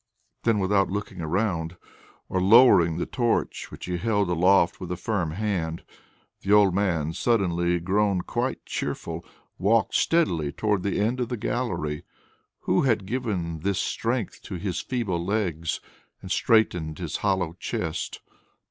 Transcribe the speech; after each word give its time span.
Then 0.45 0.57
without 0.57 0.89
looking 0.89 1.19
round, 1.19 1.77
or 2.27 2.41
lowering 2.41 2.97
the 2.97 3.05
torch 3.05 3.69
which 3.69 3.85
he 3.85 3.97
held 3.99 4.31
aloft 4.31 4.79
with 4.79 4.91
a 4.91 4.97
firm 4.97 5.29
hand, 5.29 5.83
the 6.41 6.51
old 6.51 6.73
man, 6.73 7.13
suddenly 7.13 7.79
grown 7.79 8.21
quite 8.21 8.65
cheerful, 8.65 9.23
walked 9.59 9.93
steadily 9.93 10.51
towards 10.51 10.83
the 10.83 10.99
end 10.99 11.19
of 11.19 11.29
the 11.29 11.37
gallery. 11.37 12.03
Who 12.61 12.81
had 12.81 13.05
given 13.05 13.59
this 13.59 13.77
strength 13.77 14.41
to 14.45 14.55
his 14.55 14.79
feeble 14.79 15.23
legs, 15.23 15.79
and 16.19 16.31
straightened 16.31 16.97
his 16.97 17.17
hollow 17.17 17.53
chest? 17.59 18.21